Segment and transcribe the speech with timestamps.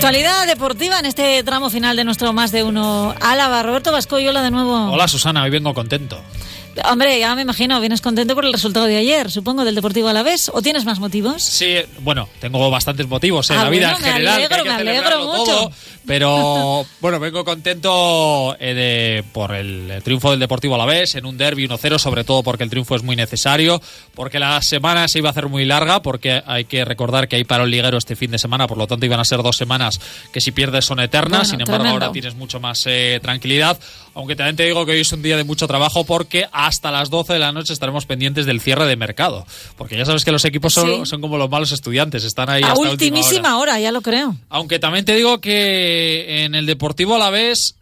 [0.00, 3.62] Actualidad deportiva en este tramo final de nuestro Más de Uno Álava.
[3.62, 4.90] Roberto Vascoyola de nuevo.
[4.90, 6.18] Hola Susana, hoy vengo contento.
[6.90, 10.50] Hombre, ya me imagino, vienes contento por el resultado de ayer, supongo, del Deportivo Alavés.
[10.54, 11.42] ¿O tienes más motivos?
[11.42, 14.34] Sí, bueno, tengo bastantes motivos en Ah, la vida bueno, en me general.
[14.34, 15.44] alegro, que hay que me alegro mucho.
[15.44, 15.72] todo,
[16.06, 21.66] pero bueno, vengo contento eh, de- por el triunfo del Deportivo Alavés en un derby
[21.68, 23.82] 1-0, sobre todo porque el triunfo es muy necesario,
[24.14, 27.44] porque la semana se iba a hacer muy larga, porque hay que recordar que hay
[27.44, 30.00] parón liguero este fin de semana, por lo tanto iban a ser dos semanas
[30.32, 32.04] que si pierdes son eternas, Bueno, sin embargo tremendo.
[32.06, 33.78] ahora tienes mucho más eh, tranquilidad,
[34.14, 37.10] aunque también te digo que hoy es un día de mucho trabajo porque hasta las
[37.10, 39.46] 12 de la noche estaremos pendientes del cierre de mercado,
[39.76, 41.06] porque ya sabes que los equipos son, Sí.
[41.06, 42.92] son como los malos estudiantes, están ahí A hasta última hora.
[42.92, 44.36] ultimísima hora, ya lo creo.
[44.48, 47.74] Aunque también te digo que en el Deportivo a la vez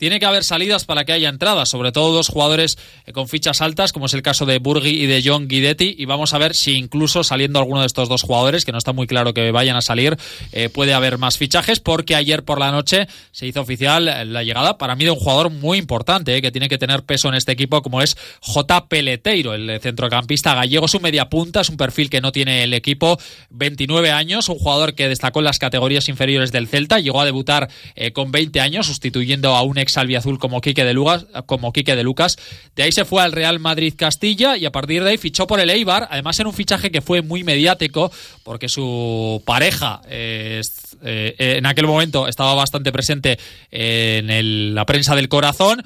[0.00, 3.60] tiene que haber salidas para que haya entradas, sobre todo dos jugadores eh, con fichas
[3.60, 6.54] altas, como es el caso de Burgui y de John Guidetti, y vamos a ver
[6.54, 9.76] si incluso saliendo alguno de estos dos jugadores, que no está muy claro que vayan
[9.76, 10.16] a salir,
[10.52, 14.42] eh, puede haber más fichajes, porque ayer por la noche se hizo oficial eh, la
[14.42, 17.52] llegada para mí de un jugador muy importante, que tiene que tener peso en este
[17.52, 18.88] equipo, como es J.
[18.88, 23.18] Peleteiro, el centrocampista gallego, su media punta, es un perfil que no tiene el equipo,
[23.50, 27.68] 29 años, un jugador que destacó en las categorías inferiores del Celta, llegó a debutar
[28.14, 32.02] con 20 años, sustituyendo a un ex albiazul como Quique de Lucas, como Quique de
[32.02, 32.36] Lucas.
[32.76, 35.60] De ahí se fue al Real Madrid Castilla y a partir de ahí fichó por
[35.60, 38.10] el Eibar, además en un fichaje que fue muy mediático,
[38.42, 40.62] porque su pareja eh,
[41.02, 43.38] eh, en aquel momento estaba bastante presente
[43.70, 45.82] en la prensa del corazón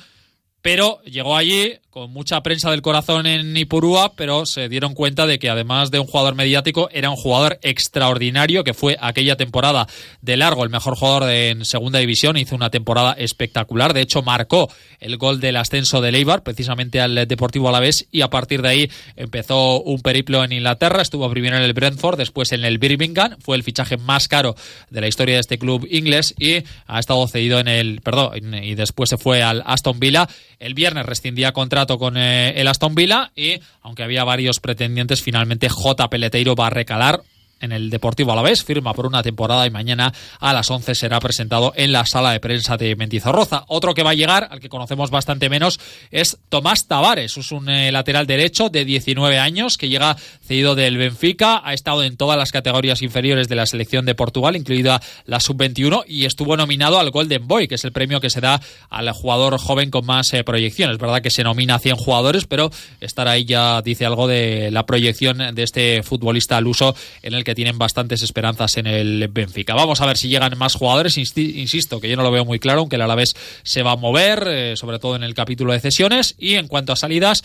[0.65, 5.39] pero llegó allí con mucha prensa del corazón en Ipurúa, pero se dieron cuenta de
[5.39, 9.87] que además de un jugador mediático, era un jugador extraordinario, que fue aquella temporada
[10.23, 14.23] de largo el mejor jugador de- en segunda división, hizo una temporada espectacular, de hecho
[14.23, 18.69] marcó el gol del ascenso del Eibar, precisamente al Deportivo Alavés, y a partir de
[18.71, 23.37] ahí empezó un periplo en Inglaterra, estuvo primero en el Brentford, después en el Birmingham,
[23.39, 24.57] fue el fichaje más caro
[24.91, 28.33] de la historia de este club inglés y ha estado cedido en el, perdón,
[28.65, 30.27] y después se fue al Aston Villa.
[30.65, 35.69] El viernes rescindía contrato con eh, el Aston Villa y, aunque había varios pretendientes, finalmente
[35.69, 36.09] J.
[36.09, 37.21] Peleteiro va a recalar
[37.65, 41.73] en el Deportivo Alavés, firma por una temporada y mañana a las 11 será presentado
[41.77, 43.65] en la sala de prensa de Mentizorroza.
[43.69, 45.81] Otro que va a llegar, al que conocemos bastante menos,
[46.11, 50.17] es Tomás Tavares, es un eh, lateral derecho de 19 años que llega
[50.47, 54.57] cedido del Benfica, ha estado en todas las categorías inferiores de la selección de Portugal,
[54.57, 58.41] incluida la sub-21 y estuvo nominado al Golden Boy, que es el premio que se
[58.41, 58.61] da
[58.91, 60.91] al jugador joven con más eh, proyección.
[60.91, 62.71] Es verdad que se nomina a 100 jugadores, pero
[63.01, 67.45] estar ahí ya dice algo de la proyección de este futbolista al uso en el
[67.45, 69.75] que tienen bastantes esperanzas en el Benfica.
[69.75, 72.81] Vamos a ver si llegan más jugadores, insisto que yo no lo veo muy claro,
[72.81, 76.35] aunque el Alavés se va a mover, eh, sobre todo en el capítulo de cesiones,
[76.39, 77.43] y en cuanto a salidas,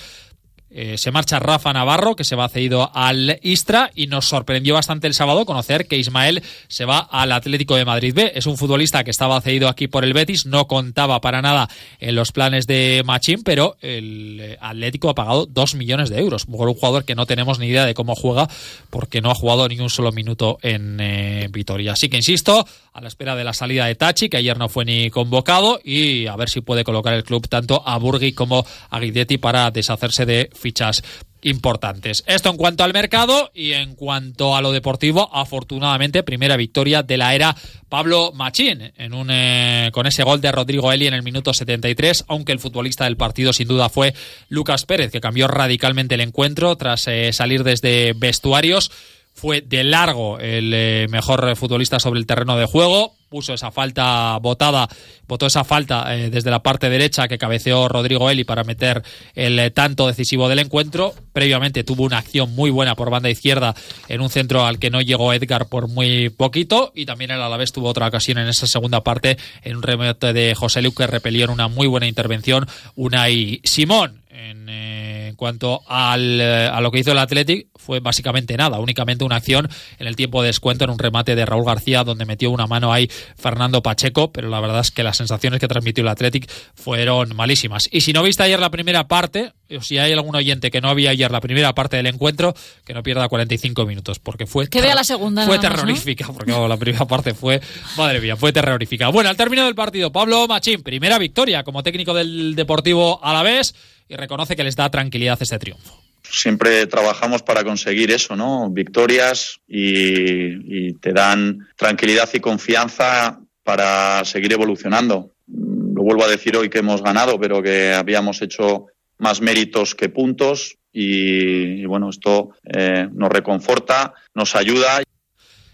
[0.71, 5.07] eh, se marcha Rafa Navarro, que se va cedido al Istra, y nos sorprendió bastante
[5.07, 8.31] el sábado conocer que Ismael se va al Atlético de Madrid B.
[8.35, 11.69] Es un futbolista que estaba cedido aquí por el Betis, no contaba para nada
[11.99, 16.45] en los planes de Machín, pero el eh, Atlético ha pagado dos millones de euros
[16.45, 18.47] por un jugador que no tenemos ni idea de cómo juega,
[18.89, 21.93] porque no ha jugado ni un solo minuto en eh, Vitoria.
[21.93, 24.85] Así que insisto, a la espera de la salida de Tachi, que ayer no fue
[24.85, 28.99] ni convocado, y a ver si puede colocar el club tanto a Burgui como a
[28.99, 31.03] Guidetti para deshacerse de fichas
[31.41, 32.23] importantes.
[32.27, 37.17] Esto en cuanto al mercado y en cuanto a lo deportivo, afortunadamente primera victoria de
[37.17, 37.55] la era
[37.87, 42.25] Pablo Machín en un eh, con ese gol de Rodrigo Eli en el minuto 73,
[42.27, 44.13] aunque el futbolista del partido sin duda fue
[44.49, 48.91] Lucas Pérez que cambió radicalmente el encuentro tras eh, salir desde vestuarios
[49.33, 53.15] fue de largo el eh, mejor futbolista sobre el terreno de juego.
[53.29, 54.89] Puso esa falta botada,
[55.27, 59.03] votó esa falta eh, desde la parte derecha que cabeceó Rodrigo Eli para meter
[59.35, 61.13] el eh, tanto decisivo del encuentro.
[61.31, 63.75] Previamente tuvo una acción muy buena por banda izquierda
[64.07, 66.91] en un centro al que no llegó Edgar por muy poquito.
[66.95, 70.55] Y también el Alavés tuvo otra ocasión en esa segunda parte en un remate de
[70.55, 74.21] José Lu que repelió en una muy buena intervención Unai Simón.
[74.29, 78.79] En, eh, en cuanto al, eh, a lo que hizo el Athletic, fue básicamente nada,
[78.79, 82.25] únicamente una acción en el tiempo de descuento en un remate de Raúl García, donde
[82.25, 86.01] metió una mano ahí Fernando Pacheco, pero la verdad es que las sensaciones que transmitió
[86.01, 87.87] el Athletic fueron malísimas.
[87.91, 90.89] Y si no viste ayer la primera parte, o si hay algún oyente que no
[90.89, 92.53] había ayer la primera parte del encuentro,
[92.85, 95.85] que no pierda 45 minutos, porque fue, Que vea la segunda fue nada más, ¿no?
[95.85, 97.61] terrorífica, porque la primera parte fue,
[97.95, 99.09] madre mía, fue terrorífica.
[99.09, 103.75] Bueno, al término del partido, Pablo Machín, primera victoria como técnico del Deportivo Alavés
[104.07, 105.99] y reconoce que les da tranquilidad este triunfo.
[106.31, 108.69] siempre trabajamos para conseguir eso, ¿no?
[108.69, 115.31] Victorias y, y te dan tranquilidad y confianza para seguir evolucionando.
[115.47, 118.85] Lo vuelvo a decir hoy que hemos ganado, pero que habíamos hecho
[119.17, 125.01] más méritos que puntos y, y bueno, esto eh, nos reconforta, nos ayuda.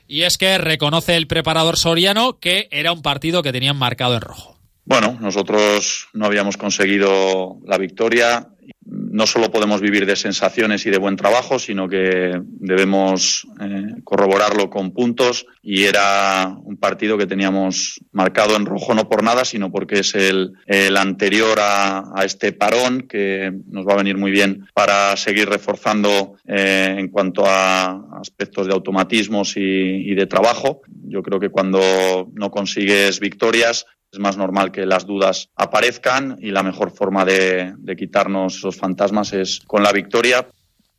[0.08, 4.22] Y es que reconoce el preparador soriano que era un partido que tenían marcado en
[4.22, 4.55] rojo.
[4.86, 8.50] Bueno, nosotros no habíamos conseguido la victoria
[8.86, 14.70] no solo podemos vivir de sensaciones y de buen trabajo, sino que debemos eh, corroborarlo
[14.70, 19.72] con puntos y era un partido que teníamos marcado en rojo no por nada, sino
[19.72, 20.54] porque es el,
[20.98, 26.96] anterior a, este parón que nos va a venir muy bien para seguir reforzando eh,
[27.00, 30.82] en cuanto a aspectos de automatismos y de trabajo.
[31.08, 33.86] Yo creo que cuando no consigues victorias
[34.16, 39.34] es más normal que las dudas aparezcan y la mejor forma de, quitarnos esos fantasmas
[39.34, 40.48] es con la victoria.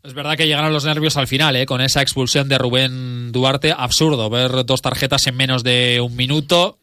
[0.02, 1.64] Es verdad que llegaron los nervios al final, ¿eh?
[1.64, 3.74] con esa expulsión de Rubén Duarte.
[3.76, 6.76] Absurdo ver dos tarjetas en menos de un minuto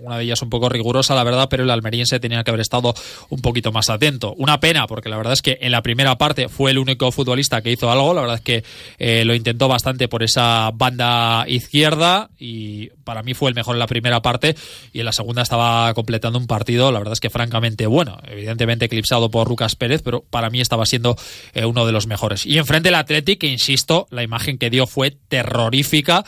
[0.00, 2.94] una de ellas un poco rigurosa, la verdad, pero el almeriense tenía que haber estado
[3.28, 4.34] un poquito más atento.
[4.38, 7.62] Una pena, porque la verdad es que en la primera parte fue el único futbolista
[7.62, 8.64] que hizo algo, la verdad es que
[8.98, 13.80] eh, lo intentó bastante por esa banda izquierda y para mí fue el mejor en
[13.80, 14.54] la primera parte
[14.92, 18.86] y en la segunda estaba completando un partido, la verdad es que francamente bueno, evidentemente
[18.86, 21.16] eclipsado por Lucas Pérez, pero para mí estaba siendo
[21.52, 22.46] eh, uno de los mejores.
[22.46, 26.24] Y enfrente el Athletic, insisto, la imagen que dio fue terrorífica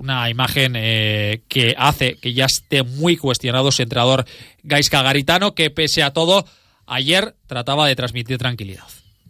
[0.00, 4.24] una imagen eh, que hace que ya esté muy cuestionado su entrenador
[4.62, 6.46] Gaisca Garitano, que pese a todo,
[6.86, 8.84] ayer trataba de transmitir tranquilidad.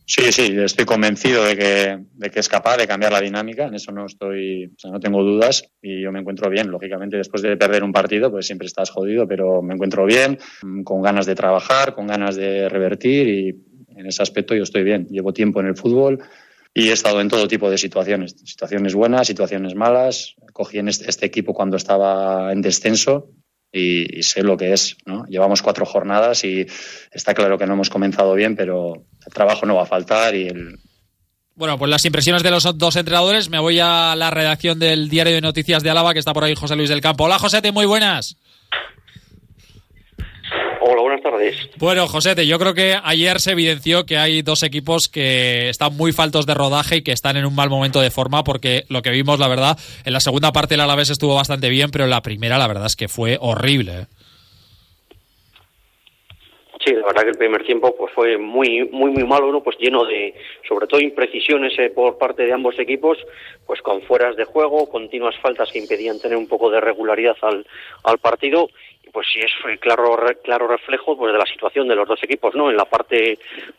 [0.07, 3.75] Sí, sí, estoy convencido de que, de que es capaz de cambiar la dinámica, en
[3.75, 6.69] eso no estoy, o sea, no tengo dudas y yo me encuentro bien.
[6.69, 10.39] Lógicamente, después de perder un partido, pues siempre estás jodido, pero me encuentro bien,
[10.83, 13.49] con ganas de trabajar, con ganas de revertir y
[13.97, 15.07] en ese aspecto yo estoy bien.
[15.07, 16.19] Llevo tiempo en el fútbol,
[16.73, 20.35] y he estado en todo tipo de situaciones, situaciones buenas, situaciones malas.
[20.53, 23.31] Cogí en este, este equipo cuando estaba en descenso
[23.73, 24.97] y, sé lo que es.
[25.05, 25.25] ¿no?
[25.27, 26.67] Llevamos cuatro jornadas y
[27.11, 28.95] está claro que no hemos comenzado bien, pero
[29.27, 30.49] el trabajo no va a faltar y
[31.61, 33.51] bueno, pues las impresiones de los dos entrenadores.
[33.51, 36.55] Me voy a la redacción del diario de noticias de Álava, que está por ahí
[36.55, 37.25] José Luis del Campo.
[37.25, 38.39] Hola, José, muy buenas.
[40.83, 41.57] Hola, buenas tardes.
[41.77, 46.13] Bueno, José, yo creo que ayer se evidenció que hay dos equipos que están muy
[46.13, 49.11] faltos de rodaje y que están en un mal momento de forma, porque lo que
[49.11, 52.23] vimos, la verdad, en la segunda parte el Alavés estuvo bastante bien, pero en la
[52.23, 53.93] primera, la verdad es que fue horrible.
[53.93, 54.07] ¿eh?
[56.83, 59.63] Sí, la verdad que el primer tiempo pues fue muy muy muy malo, ¿no?
[59.63, 60.35] Pues lleno de
[60.67, 63.19] sobre todo imprecisiones eh, por parte de ambos equipos,
[63.67, 67.67] pues con fueras de juego, continuas faltas que impedían tener un poco de regularidad al,
[68.03, 68.71] al partido
[69.13, 72.71] pues sí es claro claro reflejo pues de la situación de los dos equipos no
[72.71, 73.39] en la parte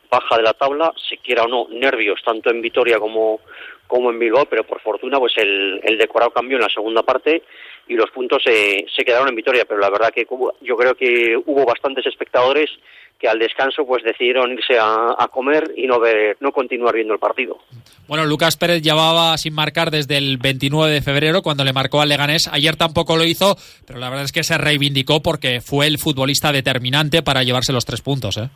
[0.10, 3.40] baja de la tabla si quiera o no nervios tanto en Vitoria como
[3.88, 7.44] como en Bilbao pero por fortuna pues el, el decorado cambió en la segunda parte
[7.92, 9.66] y los puntos se, se quedaron en Vitoria.
[9.66, 10.26] Pero la verdad que
[10.62, 12.70] yo creo que hubo bastantes espectadores
[13.22, 17.20] que al descanso pues decidieron irse a, comer y no ver, no continuar viendo el
[17.20, 17.60] partido.
[18.08, 22.10] Bueno, Lucas Pérez llevaba sin marcar desde el 29 de febrero cuando le marcó al
[22.10, 22.50] Leganés.
[22.52, 26.52] Ayer tampoco lo hizo, pero la verdad es que se reivindicó porque fue el futbolista
[26.52, 28.38] determinante para llevarse los tres puntos.
[28.38, 28.50] ¿eh?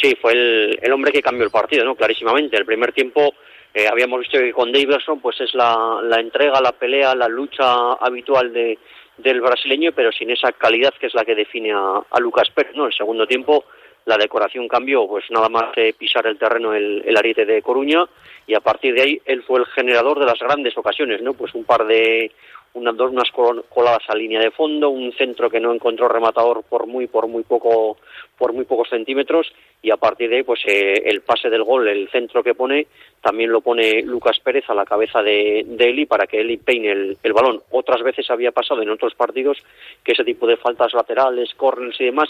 [0.00, 1.96] Sí, fue el, hombre que cambió el partido, ¿no?
[1.96, 2.56] Clarísimamente.
[2.56, 3.34] El primer tiempo
[3.74, 7.94] eh, habíamos visto que con Davidson pues es la, la entrega, la pelea, la lucha
[8.00, 8.78] habitual de,
[9.22, 12.86] del brasileño, pero sin esa calidad que es la que define a, Lucas Pérez, ¿no?
[12.86, 13.64] El segundo tiempo
[14.06, 18.04] la decoración cambió, pues nada más que pisar el terreno el, el, ariete de Coruña
[18.46, 21.34] y a partir de ahí él fue el generador de las grandes ocasiones, ¿no?
[21.34, 22.32] Pues un par de
[22.74, 23.30] unas dos unas
[23.68, 27.42] coladas a línea de fondo, un centro que no encontró rematador por muy por muy
[27.42, 27.98] poco
[28.38, 29.52] por muy pocos centímetros
[29.82, 32.86] y a partir de ahí pues eh, el pase del gol, el centro que pone
[33.20, 36.92] también lo pone Lucas Pérez a la cabeza de, de Eli para que Eli peine
[36.92, 37.62] el, el, balón.
[37.70, 39.58] Otras veces había pasado en otros partidos
[40.02, 42.28] que ese tipo de faltas laterales, corners y demás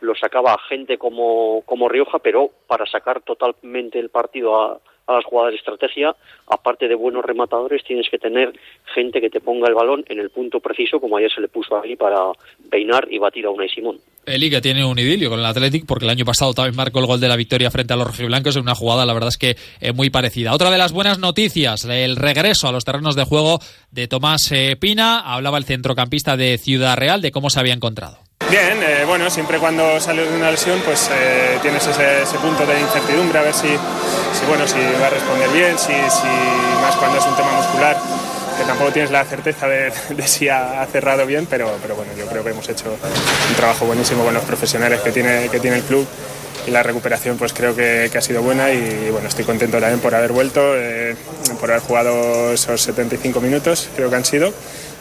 [0.00, 5.24] lo sacaba gente como, como Rioja, pero para sacar totalmente el partido a, a las
[5.24, 6.14] jugadas de estrategia,
[6.46, 8.52] aparte de buenos rematadores, tienes que tener
[8.94, 11.80] gente que te ponga el balón en el punto preciso, como ayer se le puso
[11.80, 12.32] ahí para
[12.70, 13.98] peinar y batir a Unai Simón.
[14.26, 17.06] Eli que tiene un idilio con el Athletic, porque el año pasado también marcó el
[17.06, 19.56] gol de la victoria frente a los rojiblancos en una jugada, la verdad es que
[19.80, 20.54] eh, muy parecida.
[20.54, 23.58] Otra de las buenas noticias, el regreso a los terrenos de juego
[23.90, 25.20] de Tomás eh, Pina.
[25.20, 28.18] Hablaba el centrocampista de Ciudad Real de cómo se había encontrado.
[28.48, 32.80] Bien, eh, bueno, siempre cuando sales de una lesión pues eh, tienes ese, punto de
[32.80, 33.68] incertidumbre a ver si,
[34.40, 37.96] si, bueno, si va a responder bien, si, más cuando es un tema muscular,
[38.58, 39.92] que tampoco tienes la certeza de,
[40.26, 42.86] si ha, cerrado bien, pero, bueno, yo creo que hemos hecho
[43.48, 46.06] un trabajo buenísimo con los profesionales que tiene, que tiene el club
[46.66, 50.14] y la recuperación pues creo que, ha sido buena y, bueno, estoy contento también por
[50.14, 51.16] haber vuelto, eh,
[51.58, 54.52] por haber jugado esos 75 minutos, creo que han sido,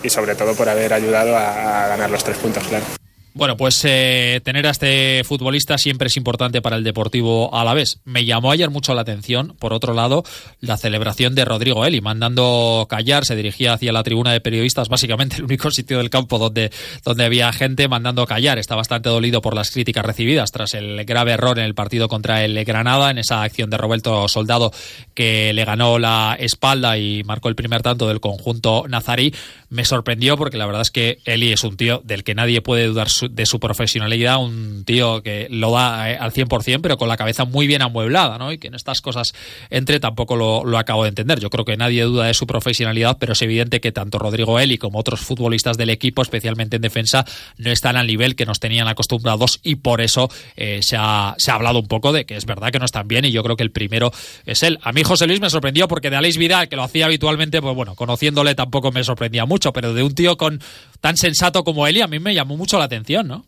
[0.04, 2.99] y sobre todo por haber ayudado a, a ganar los tres puntos, claro.
[3.34, 7.76] Bueno, pues eh, tener a este futbolista siempre es importante para el Deportivo a la
[7.76, 8.00] vez.
[8.04, 10.24] Me llamó ayer mucho la atención, por otro lado,
[10.62, 15.38] la celebración de Rodrigo Eli, mandando callar, se dirigía hacia la tribuna de periodistas, básicamente
[15.38, 16.72] el único sitio del campo donde,
[17.06, 18.58] donde había gente mandando callar.
[18.58, 22.44] Está bastante dolido por las críticas recibidas tras el grave error en el partido contra
[22.44, 24.72] el Granada, en esa acción de Roberto Soldado
[25.14, 29.34] que le ganó la espalda y marcó el primer tanto del conjunto nazarí.
[29.70, 32.88] Me sorprendió porque la verdad es que Eli es un tío del que nadie puede
[32.88, 37.18] dudar de su profesionalidad, un tío que lo da eh, al 100%, pero con la
[37.18, 38.52] cabeza muy bien amueblada, ¿no?
[38.52, 39.34] Y que en estas cosas
[39.70, 41.40] entre tampoco lo, lo acabo de entender.
[41.40, 44.78] Yo creo que nadie duda de su profesionalidad, pero es evidente que tanto Rodrigo Eli
[44.78, 47.26] como otros futbolistas del equipo, especialmente en defensa,
[47.58, 51.52] no están al nivel que nos tenían acostumbrados y por eso eh, se, ha, se
[51.52, 53.56] ha hablado un poco de que es verdad que no están bien y yo creo
[53.56, 54.12] que el primero
[54.46, 54.80] es él.
[54.82, 57.76] A mí José Luis me sorprendió porque de Aleix Vidal, que lo hacía habitualmente, pues
[57.76, 60.62] bueno, conociéndole tampoco me sorprendía mucho, pero de un tío con
[61.02, 63.44] tan sensato como Eli a mí me llamó mucho la atención, ¿no?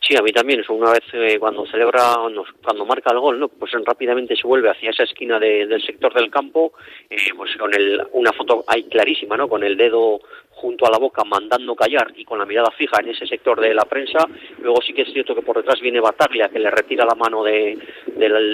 [0.00, 0.62] Sí, a mí también.
[0.68, 2.16] Una vez eh, cuando celebra,
[2.62, 3.48] cuando marca el gol, ¿no?
[3.48, 6.72] Pues rápidamente se vuelve hacia esa esquina del sector del campo,
[7.08, 9.48] eh, pues con el, una foto ahí clarísima, ¿no?
[9.48, 10.20] Con el dedo
[10.54, 13.74] junto a la boca mandando callar y con la mirada fija en ese sector de
[13.74, 14.18] la prensa.
[14.60, 17.42] Luego sí que es cierto que por detrás viene Bataglia que le retira la mano
[17.42, 17.72] de,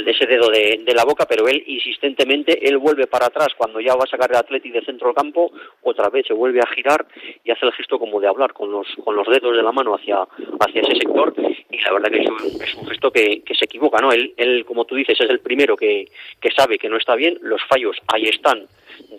[0.07, 4.05] ese dedo de, la boca, pero él insistentemente, él vuelve para atrás cuando ya va
[4.05, 5.53] a sacar el atleti de centro del campo,
[5.83, 7.07] otra vez se vuelve a girar
[7.45, 9.95] y hace el gesto como de hablar con los, con los dedos de la mano
[9.95, 10.27] hacia,
[10.61, 11.35] hacia ese sector
[11.71, 14.11] y la verdad que es un, es un gesto que, que, se equivoca, ¿no?
[14.11, 16.07] Él, él, como tú dices, es el primero que,
[16.41, 18.67] que sabe que no está bien, los fallos ahí están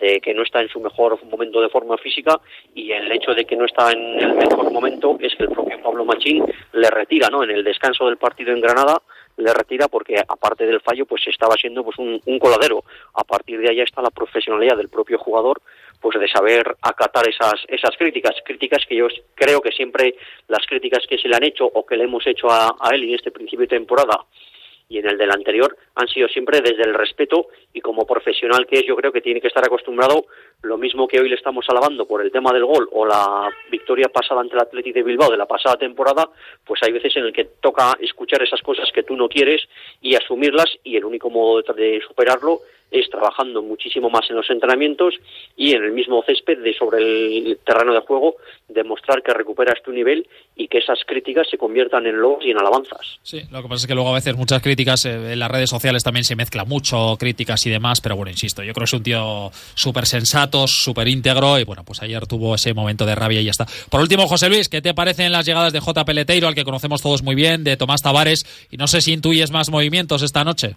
[0.00, 2.40] de que no está en su mejor momento de forma física
[2.74, 5.80] y el hecho de que no está en el mejor momento es que el propio
[5.82, 7.42] Pablo Machín le retira, ¿no?
[7.42, 9.02] En el descanso del partido en Granada
[9.36, 12.84] le retira porque aparte del fallo pues estaba siendo pues un, coladero.
[13.14, 15.60] A partir de ahí está la profesionalidad del propio jugador
[16.00, 20.14] pues de saber acatar esas esas críticas, críticas que yo creo que siempre
[20.48, 23.04] las críticas que se le han hecho o que le hemos hecho a, a él
[23.04, 24.24] en este principio de temporada
[24.90, 28.80] y en el del anterior han sido siempre desde el respeto y como profesional que
[28.80, 30.26] es yo creo que tiene que estar acostumbrado
[30.62, 34.08] lo mismo que hoy le estamos alabando por el tema del gol o la victoria
[34.08, 36.28] pasada ante el Athletic de Bilbao de la pasada temporada
[36.66, 39.62] pues hay veces en el que toca escuchar esas cosas que tú no quieres
[40.00, 45.14] y asumirlas y el único modo de superarlo es trabajando muchísimo más en los entrenamientos
[45.56, 48.36] y en el mismo césped de sobre el terreno de juego
[48.68, 52.58] demostrar que recuperas tu nivel y que esas críticas se conviertan en logros y en
[52.58, 53.18] alabanzas.
[53.22, 55.70] Sí, lo que pasa es que luego a veces muchas críticas eh, en las redes
[55.70, 58.92] sociales también se mezcla mucho, críticas y demás, pero bueno, insisto, yo creo que es
[58.92, 63.40] un tío súper sensato, súper íntegro y bueno, pues ayer tuvo ese momento de rabia
[63.40, 63.66] y ya está.
[63.90, 66.04] Por último, José Luis, ¿qué te parecen las llegadas de J.
[66.04, 69.50] Peleteiro, al que conocemos todos muy bien, de Tomás Tavares y no sé si intuyes
[69.50, 70.76] más movimientos esta noche?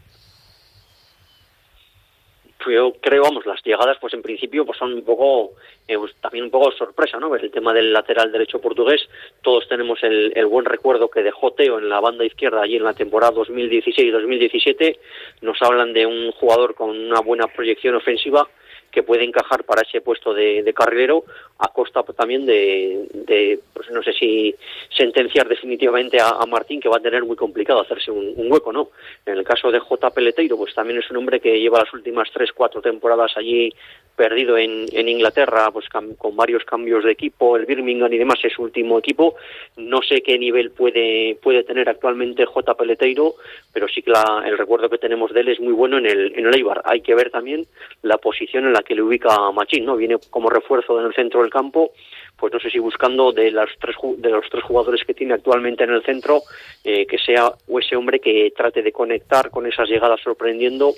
[2.72, 5.54] Yo creo, vamos, las llegadas, pues en principio, pues son un poco,
[5.88, 7.36] eh, pues, también un poco sorpresa, ¿no?
[7.36, 9.08] el tema del lateral derecho portugués,
[9.42, 12.84] todos tenemos el, el, buen recuerdo que dejó Teo en la banda izquierda allí en
[12.84, 14.98] la temporada 2016-2017,
[15.42, 18.48] nos hablan de un jugador con una buena proyección ofensiva,
[18.94, 21.24] que puede encajar para ese puesto de, carrilero
[21.60, 24.56] a costa también de, pues no sé si
[24.96, 28.90] sentenciar definitivamente a, Martín que va a tener muy complicado hacerse un, un, hueco, ¿no?
[29.26, 30.12] En el caso de J.
[30.12, 33.74] Peleteiro, pues también es un hombre que lleva las últimas tres, cuatro temporadas allí
[34.16, 38.54] perdido en, en Inglaterra, pues con varios cambios de equipo, el Birmingham y demás es
[38.54, 39.36] su último equipo.
[39.78, 42.76] No sé qué nivel puede, puede tener actualmente J.
[42.76, 43.36] Peleteiro,
[43.72, 46.34] pero sí que la, el recuerdo que tenemos de él es muy bueno en el,
[46.38, 46.82] en el Eibar.
[46.86, 47.66] Hay que ver también
[48.04, 49.96] la posición en la que le ubica a Machín, ¿no?
[49.96, 51.92] Viene como refuerzo en el centro del campo,
[52.38, 55.84] pues no sé si buscando de los tres, de los tres jugadores que tiene actualmente
[55.84, 56.42] en el centro,
[56.84, 60.94] eh, que sea o ese hombre que trate de conectar con esas llegadas sorprendiendo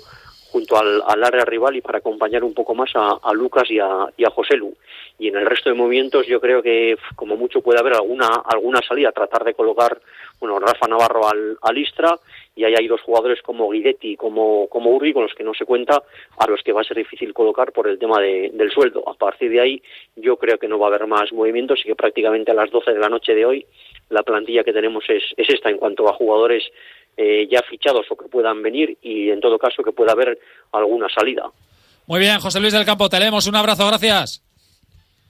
[0.50, 3.78] junto al, al, área rival y para acompañar un poco más a, a Lucas y
[3.78, 4.74] a, y a José Lu.
[5.18, 8.80] Y en el resto de movimientos yo creo que como mucho puede haber alguna, alguna
[8.86, 10.00] salida, tratar de colocar
[10.40, 12.18] bueno, Rafa Navarro al, al Istra
[12.54, 15.64] y ahí hay dos jugadores como Guidetti como, como Urri con los que no se
[15.64, 16.02] cuenta,
[16.38, 19.08] a los que va a ser difícil colocar por el tema de, del sueldo.
[19.08, 19.82] A partir de ahí
[20.16, 22.92] yo creo que no va a haber más movimientos y que prácticamente a las 12
[22.92, 23.66] de la noche de hoy
[24.10, 26.64] la plantilla que tenemos es, es esta en cuanto a jugadores
[27.16, 30.38] eh, ya fichados o que puedan venir y en todo caso que pueda haber
[30.72, 31.50] alguna salida.
[32.06, 33.46] Muy bien, José Luis del Campo, te leemos.
[33.46, 34.45] Un abrazo, gracias.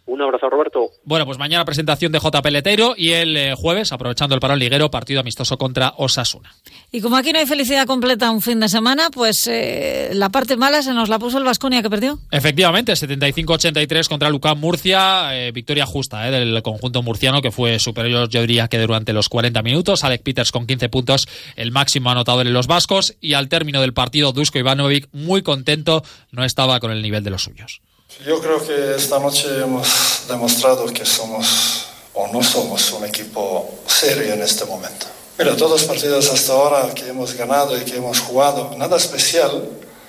[0.07, 0.91] Un abrazo, Roberto.
[1.05, 2.43] Bueno, pues mañana presentación de J.
[2.43, 6.55] Peleteiro y el eh, jueves, aprovechando el parón liguero, partido amistoso contra Osasuna.
[6.93, 10.57] Y como aquí no hay felicidad completa un fin de semana, pues eh, la parte
[10.57, 12.19] mala se nos la puso el Vasconia que perdió.
[12.31, 18.29] Efectivamente, 75-83 contra Lucán Murcia, eh, victoria justa eh, del conjunto murciano que fue superior,
[18.29, 20.05] yo diría que durante los 40 minutos.
[20.05, 23.17] Alec Peters con 15 puntos, el máximo anotador en los vascos.
[23.21, 27.31] Y al término del partido, Dusko Ivanovic, muy contento, no estaba con el nivel de
[27.31, 27.83] los suyos.
[28.25, 34.33] Yo creo que esta noche hemos demostrado que somos o no somos un equipo serio
[34.33, 35.07] en este momento.
[35.39, 39.69] Mira, todos los partidos hasta ahora que hemos ganado y que hemos jugado, nada especial,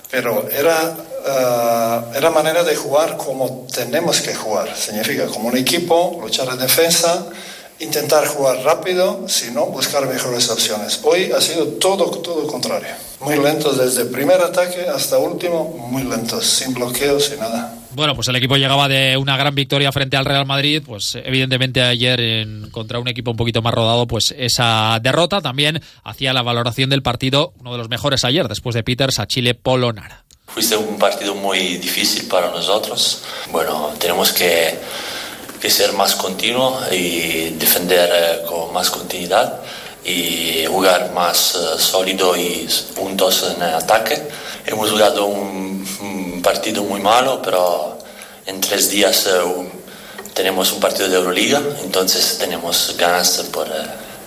[0.10, 4.74] pero era, uh, era manera de jugar como tenemos que jugar.
[4.78, 7.26] Significa como un equipo, luchar en defensa,
[7.80, 11.02] intentar jugar rápido, sino buscar mejores opciones.
[11.04, 12.96] Hoy ha sido todo, todo contrario.
[13.20, 17.77] Muy lentos desde el primer ataque hasta último, muy lentos, sin bloqueos, sin nada.
[17.94, 21.82] Bueno, pues el equipo llegaba de una gran victoria frente al Real Madrid, pues evidentemente
[21.82, 26.42] ayer en, contra un equipo un poquito más rodado, pues esa derrota también hacía la
[26.42, 30.26] valoración del partido, uno de los mejores ayer, después de Peters a Chile Polonara.
[30.48, 33.24] Fuiste un partido muy difícil para nosotros.
[33.52, 34.80] Bueno, tenemos que,
[35.62, 39.62] que ser más continuo y defender eh, con más continuidad
[40.08, 44.28] y jugar más uh, sólido y puntos en el ataque.
[44.66, 48.00] Hemos jugado un, un partido muy malo, pero
[48.46, 49.66] en tres días uh,
[50.34, 53.74] tenemos un partido de Euroliga, entonces tenemos ganas por uh,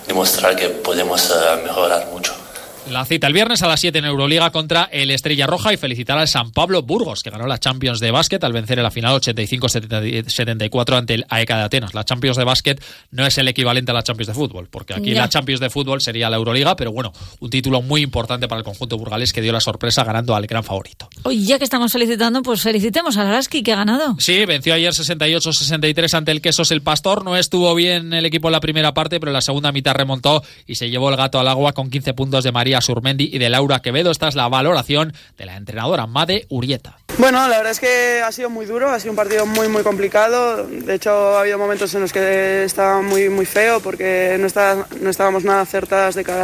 [0.07, 1.33] demostrar que podemos
[1.63, 2.40] mejorar mucho.
[2.89, 6.17] La cita el viernes a las 7 en Euroliga contra el Estrella Roja y felicitar
[6.17, 9.15] al San Pablo Burgos, que ganó la Champions de básquet al vencer en la final
[9.21, 11.93] 85-74 ante el AEK de Atenas.
[11.93, 15.11] La Champions de básquet no es el equivalente a la Champions de fútbol, porque aquí
[15.11, 15.21] Ya.
[15.21, 18.65] la Champions de fútbol sería la Euroliga, pero bueno, un título muy importante para el
[18.65, 21.07] conjunto burgalés que dio la sorpresa ganando al gran favorito.
[21.23, 24.15] Oye, ya que estamos felicitando, pues felicitemos a Araski que ha ganado.
[24.19, 27.23] Sí, venció ayer 68-63 ante el Quesos el Pastor.
[27.23, 30.43] No estuvo bien el equipo en la primera parte, pero en la segunda mitad remontó
[30.67, 33.49] y se llevó el gato al agua con 15 puntos de María Surmendi y de
[33.49, 34.11] Laura Quevedo.
[34.11, 36.97] Esta es la valoración de la entrenadora Made Urieta.
[37.17, 39.83] Bueno, la verdad es que ha sido muy duro, ha sido un partido muy muy
[39.83, 40.65] complicado.
[40.65, 44.87] De hecho, ha habido momentos en los que estaba muy muy feo porque no, está-
[45.01, 46.41] no estábamos nada acertadas de cada.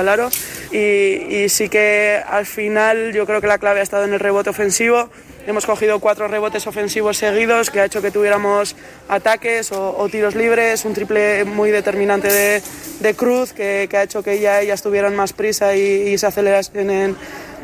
[0.72, 4.19] Y, y sí que al final yo creo que la clave ha estado en el
[4.19, 5.10] rebote ofensivo.
[5.48, 8.75] Hemos cogido cuatro rebotes ofensivos seguidos que ha hecho que tuviéramos
[9.08, 12.62] ataques o, tiros libres, un triple muy determinante
[13.00, 17.16] de, Cruz que, ha hecho que ya ellas tuvieran más prisa y, se acelerasen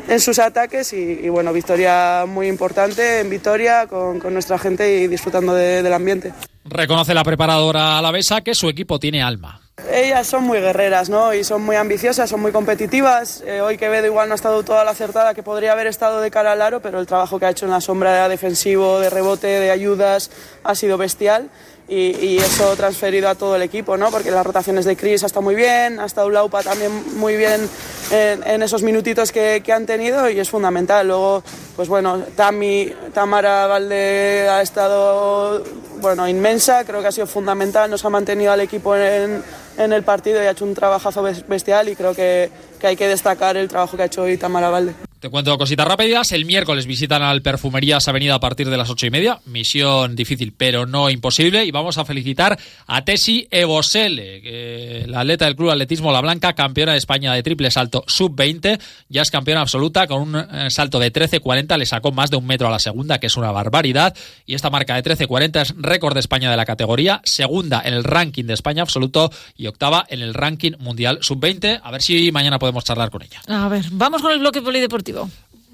[0.08, 5.52] en, sus ataques y, bueno, victoria muy importante en Vitoria con, nuestra gente y disfrutando
[5.54, 6.32] de- del ambiente.
[6.64, 9.60] Reconoce la preparadora alavesa que su equipo tiene alma.
[9.94, 11.32] Ellas son muy guerreras, ¿no?
[11.32, 13.44] Y son muy ambiciosas, son muy competitivas.
[13.46, 16.32] Eh, hoy Quevedo igual no ha estado toda la acertada que podría haber estado de
[16.32, 19.46] cara al aro, pero el trabajo que ha hecho en la sombra defensivo, de rebote,
[19.46, 20.32] de ayudas,
[20.64, 21.48] ha sido bestial.
[21.86, 24.10] Y, y eso transferido a todo el equipo, ¿no?
[24.10, 27.68] Porque las rotaciones de Chris ha estado muy bien, ha estado Laupa también muy bien
[28.10, 31.06] en, en esos minutitos que, que han tenido y es fundamental.
[31.06, 31.44] Luego,
[31.76, 35.62] pues bueno, Tami, Tamara Valde ha estado,
[36.00, 39.44] bueno, inmensa, creo que ha sido fundamental, nos ha mantenido al equipo en,
[39.76, 42.96] en el partido y ha hecho un trabajazo bes- bestial y creo que, que hay
[42.96, 44.94] que destacar el trabajo que ha hecho hoy Tamara Valde.
[45.24, 46.32] Te cuento cositas rápidas.
[46.32, 49.40] El miércoles visitan al Perfumerías Avenida a partir de las ocho y media.
[49.46, 51.64] Misión difícil, pero no imposible.
[51.64, 56.52] Y vamos a felicitar a Tesi Ebosele, que la atleta del Club Atletismo La Blanca,
[56.52, 58.78] campeona de España de triple salto sub-20.
[59.08, 61.78] Ya es campeona absoluta con un eh, salto de 13.40.
[61.78, 64.14] Le sacó más de un metro a la segunda, que es una barbaridad.
[64.44, 67.22] Y esta marca de 13.40 es récord de España de la categoría.
[67.24, 71.80] Segunda en el ranking de España absoluto y octava en el ranking mundial sub-20.
[71.82, 73.40] A ver si mañana podemos charlar con ella.
[73.48, 75.13] A ver, vamos con el bloque polideportivo.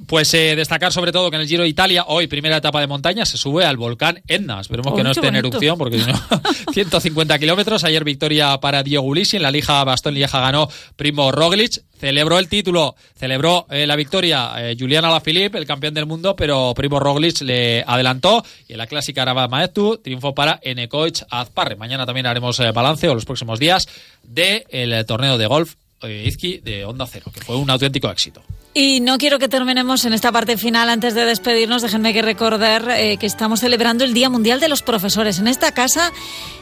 [0.07, 2.87] Pues eh, destacar sobre todo que en el Giro de Italia, hoy primera etapa de
[2.87, 4.61] montaña, se sube al volcán Etna.
[4.61, 6.19] Esperemos que Oh, no esté en erupción, porque si no,
[6.73, 7.85] 150 kilómetros.
[7.85, 9.37] Ayer victoria para Diego Ulisi.
[9.37, 11.83] En la Lija Bastón Lieja ganó Primo Roglic.
[11.99, 16.73] Celebró el título, celebró eh, la victoria eh, Juliana Alaphilippe, el campeón del mundo, pero
[16.75, 18.43] Primo Roglic le adelantó.
[18.69, 21.77] Y en la clásica Araba Maestu triunfó para Enecoich Azparre.
[21.77, 23.87] Mañana también haremos eh, balance, o los próximos días,
[24.23, 28.43] del torneo de golf Izqui de Onda Cero, que fue un auténtico éxito.
[28.73, 31.83] Y no quiero que terminemos en esta parte final antes de despedirnos.
[31.83, 35.41] Déjenme que recordar eh, que estamos celebrando el Día Mundial de los Profesores.
[35.41, 36.13] En esta casa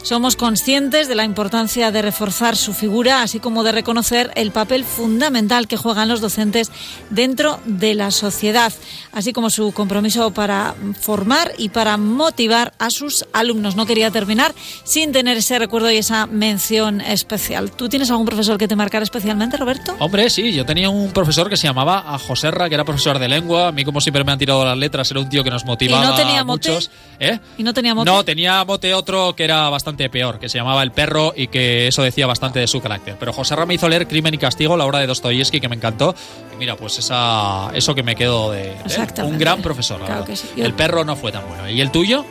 [0.02, 4.84] somos conscientes de la importancia de reforzar su figura, así como de reconocer el papel
[4.84, 6.70] fundamental que juegan los docentes
[7.10, 8.72] dentro de la sociedad,
[9.12, 13.76] así como su compromiso para formar y para motivar a sus alumnos.
[13.76, 17.70] No quería terminar sin tener ese recuerdo y esa mención especial.
[17.70, 19.94] ¿Tú tienes algún profesor que te marcara especialmente, Roberto?
[19.98, 23.28] Hombre, sí, yo tenía un profesor que se llamaba a Joserra, que era profesor de
[23.28, 23.68] lengua.
[23.68, 26.04] A mí, como siempre me han tirado las letras, era un tío que nos motivaba
[26.04, 26.70] ¿Y no tenía a mote?
[26.70, 26.90] muchos.
[27.20, 27.38] ¿Eh?
[27.56, 28.10] ¿Y no tenía mote?
[28.10, 31.86] No, tenía mote otro que era bastante peor, que se llamaba El Perro y que
[31.88, 33.16] eso decía bastante de su carácter.
[33.18, 36.14] Pero Joserra me hizo leer Crimen y Castigo, la obra de Dostoyevsky, que me encantó.
[36.54, 38.78] Y mira, pues esa, eso que me quedo de, de él.
[38.84, 39.32] Exactamente.
[39.34, 40.00] un gran profesor.
[40.00, 40.48] la Claro que sí.
[40.56, 41.68] El Perro no fue tan bueno.
[41.68, 42.24] ¿Y el tuyo?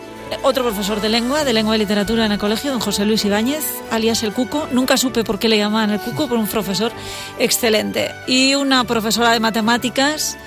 [0.43, 3.63] Otro profesor de lengua, de lengua y literatura en el colegio, don José Luis Ibáñez,
[3.91, 4.67] alias el Cuco.
[4.71, 6.91] Nunca supe por qué le llamaban el Cuco, pero un profesor
[7.39, 8.11] excelente.
[8.27, 10.37] Y una profesora de matemáticas,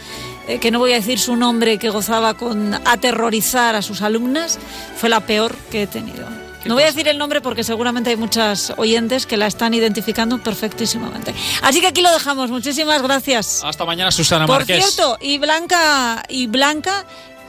[0.49, 4.59] eh, que no voy a decir su nombre, que gozaba con aterrorizar a sus alumnas,
[4.97, 6.27] fue la peor que he tenido.
[6.67, 10.39] No voy a decir el nombre porque seguramente hay muchas oyentes que la están identificando
[10.43, 11.35] perfectísimamente.
[11.63, 12.51] Así que aquí lo dejamos.
[12.51, 13.63] Muchísimas gracias.
[13.65, 14.85] Hasta mañana, Susana Por Márquez.
[14.85, 17.07] cierto, y Blanca, y Blanca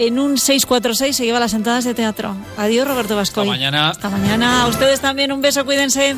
[0.07, 2.35] en un 646 se lleva las entradas de teatro.
[2.57, 3.41] Adiós, Roberto Vasco.
[3.41, 3.89] Hasta mañana.
[3.89, 4.63] Hasta mañana.
[4.63, 6.15] A ustedes también un beso, cuídense.